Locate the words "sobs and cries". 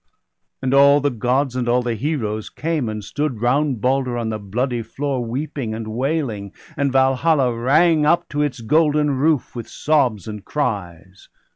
9.69-11.29